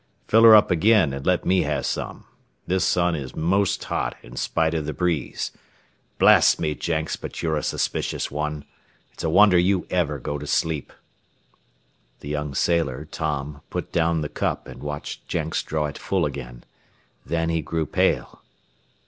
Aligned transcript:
"Fill 0.27 0.41
her 0.45 0.55
up 0.55 0.71
agin 0.71 1.13
an' 1.13 1.21
let 1.25 1.45
me 1.45 1.61
have 1.61 1.85
some. 1.85 2.25
This 2.65 2.83
sun 2.83 3.13
is 3.15 3.35
most 3.35 3.83
hot, 3.83 4.17
in 4.23 4.35
spite 4.35 4.73
of 4.73 4.87
the 4.87 4.93
breeze. 4.95 5.51
Blast 6.17 6.59
me, 6.59 6.73
Jenks, 6.73 7.15
but 7.15 7.43
you're 7.43 7.55
a 7.55 7.61
suspicious 7.61 8.31
one. 8.31 8.65
It's 9.13 9.23
a 9.23 9.29
wonder 9.29 9.59
you 9.59 9.85
ever 9.91 10.17
go 10.17 10.39
to 10.39 10.47
sleep." 10.47 10.91
The 12.21 12.29
young 12.29 12.55
sailor, 12.55 13.05
Tom, 13.11 13.61
put 13.69 13.91
down 13.91 14.21
the 14.21 14.27
cup 14.29 14.67
and 14.67 14.81
watched 14.81 15.27
Jenks 15.27 15.61
draw 15.61 15.85
it 15.85 15.99
full 15.99 16.25
again. 16.25 16.63
Then 17.23 17.49
he 17.49 17.61
grew 17.61 17.85
pale. 17.85 18.41